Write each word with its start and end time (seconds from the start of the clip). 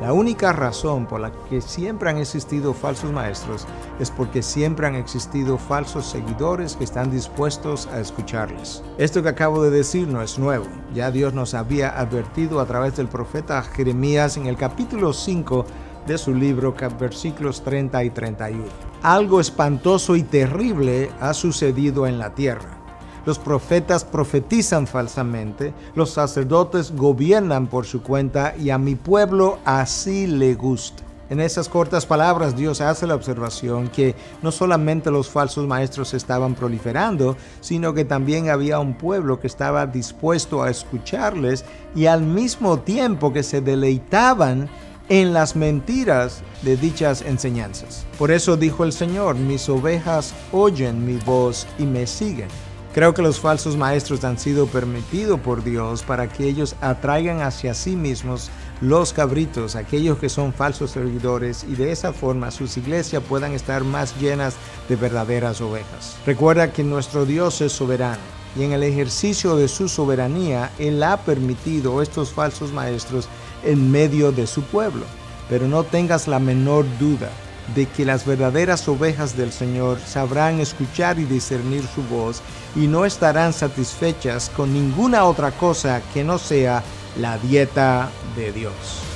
La 0.00 0.12
única 0.12 0.52
razón 0.52 1.06
por 1.06 1.20
la 1.20 1.32
que 1.48 1.62
siempre 1.62 2.10
han 2.10 2.18
existido 2.18 2.74
falsos 2.74 3.12
maestros 3.12 3.66
es 3.98 4.10
porque 4.10 4.42
siempre 4.42 4.86
han 4.86 4.94
existido 4.94 5.56
falsos 5.56 6.06
seguidores 6.06 6.76
que 6.76 6.84
están 6.84 7.10
dispuestos 7.10 7.86
a 7.86 8.00
escucharles. 8.00 8.82
Esto 8.98 9.22
que 9.22 9.30
acabo 9.30 9.62
de 9.62 9.70
decir 9.70 10.06
no 10.06 10.20
es 10.20 10.38
nuevo. 10.38 10.66
Ya 10.94 11.10
Dios 11.10 11.32
nos 11.32 11.54
había 11.54 11.98
advertido 11.98 12.60
a 12.60 12.66
través 12.66 12.94
del 12.96 13.08
profeta 13.08 13.62
Jeremías 13.62 14.36
en 14.36 14.46
el 14.46 14.56
capítulo 14.56 15.14
5 15.14 15.64
de 16.06 16.18
su 16.18 16.34
libro, 16.34 16.74
versículos 17.00 17.64
30 17.64 18.04
y 18.04 18.10
31. 18.10 18.64
Algo 19.02 19.40
espantoso 19.40 20.14
y 20.14 20.22
terrible 20.22 21.10
ha 21.20 21.32
sucedido 21.32 22.06
en 22.06 22.18
la 22.18 22.34
tierra. 22.34 22.85
Los 23.26 23.40
profetas 23.40 24.04
profetizan 24.04 24.86
falsamente, 24.86 25.74
los 25.96 26.10
sacerdotes 26.10 26.92
gobiernan 26.92 27.66
por 27.66 27.84
su 27.84 28.00
cuenta 28.00 28.54
y 28.56 28.70
a 28.70 28.78
mi 28.78 28.94
pueblo 28.94 29.58
así 29.64 30.28
le 30.28 30.54
gusta. 30.54 31.02
En 31.28 31.40
esas 31.40 31.68
cortas 31.68 32.06
palabras 32.06 32.56
Dios 32.56 32.80
hace 32.80 33.04
la 33.04 33.16
observación 33.16 33.88
que 33.88 34.14
no 34.42 34.52
solamente 34.52 35.10
los 35.10 35.28
falsos 35.28 35.66
maestros 35.66 36.14
estaban 36.14 36.54
proliferando, 36.54 37.36
sino 37.60 37.94
que 37.94 38.04
también 38.04 38.48
había 38.48 38.78
un 38.78 38.94
pueblo 38.96 39.40
que 39.40 39.48
estaba 39.48 39.86
dispuesto 39.86 40.62
a 40.62 40.70
escucharles 40.70 41.64
y 41.96 42.06
al 42.06 42.22
mismo 42.22 42.78
tiempo 42.78 43.32
que 43.32 43.42
se 43.42 43.60
deleitaban 43.60 44.68
en 45.08 45.32
las 45.32 45.56
mentiras 45.56 46.42
de 46.62 46.76
dichas 46.76 47.22
enseñanzas. 47.22 48.06
Por 48.18 48.30
eso 48.30 48.56
dijo 48.56 48.84
el 48.84 48.92
Señor, 48.92 49.34
mis 49.34 49.68
ovejas 49.68 50.32
oyen 50.52 51.04
mi 51.04 51.16
voz 51.16 51.66
y 51.76 51.86
me 51.86 52.06
siguen. 52.06 52.48
Creo 52.96 53.12
que 53.12 53.20
los 53.20 53.40
falsos 53.40 53.76
maestros 53.76 54.24
han 54.24 54.38
sido 54.38 54.68
permitidos 54.68 55.38
por 55.40 55.62
Dios 55.62 56.02
para 56.02 56.32
que 56.32 56.48
ellos 56.48 56.76
atraigan 56.80 57.42
hacia 57.42 57.74
sí 57.74 57.94
mismos 57.94 58.48
los 58.80 59.12
cabritos, 59.12 59.76
aquellos 59.76 60.16
que 60.16 60.30
son 60.30 60.54
falsos 60.54 60.92
servidores, 60.92 61.66
y 61.68 61.74
de 61.74 61.92
esa 61.92 62.14
forma 62.14 62.50
sus 62.50 62.78
iglesias 62.78 63.22
puedan 63.28 63.52
estar 63.52 63.84
más 63.84 64.18
llenas 64.18 64.54
de 64.88 64.96
verdaderas 64.96 65.60
ovejas. 65.60 66.16
Recuerda 66.24 66.72
que 66.72 66.84
nuestro 66.84 67.26
Dios 67.26 67.60
es 67.60 67.72
soberano 67.72 68.16
y 68.58 68.62
en 68.62 68.72
el 68.72 68.82
ejercicio 68.82 69.56
de 69.56 69.68
su 69.68 69.90
soberanía 69.90 70.72
Él 70.78 71.02
ha 71.02 71.18
permitido 71.18 72.00
estos 72.00 72.30
falsos 72.32 72.72
maestros 72.72 73.28
en 73.62 73.90
medio 73.90 74.32
de 74.32 74.46
su 74.46 74.62
pueblo. 74.62 75.04
Pero 75.50 75.68
no 75.68 75.84
tengas 75.84 76.28
la 76.28 76.38
menor 76.38 76.86
duda 76.98 77.28
de 77.74 77.86
que 77.86 78.04
las 78.04 78.24
verdaderas 78.24 78.86
ovejas 78.88 79.36
del 79.36 79.52
Señor 79.52 79.98
sabrán 79.98 80.60
escuchar 80.60 81.18
y 81.18 81.24
discernir 81.24 81.84
su 81.94 82.02
voz 82.02 82.40
y 82.74 82.86
no 82.86 83.04
estarán 83.04 83.52
satisfechas 83.52 84.50
con 84.50 84.72
ninguna 84.72 85.24
otra 85.24 85.50
cosa 85.52 86.02
que 86.14 86.22
no 86.22 86.38
sea 86.38 86.82
la 87.18 87.38
dieta 87.38 88.10
de 88.36 88.52
Dios. 88.52 89.15